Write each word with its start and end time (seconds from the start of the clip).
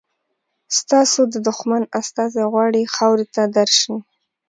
ستاسو 0.77 1.21
د 1.33 1.35
دښمن 1.47 1.83
استازی 1.99 2.43
غواړي 2.51 2.83
خاورې 2.95 3.25
ته 3.35 3.43
درشي. 3.57 3.95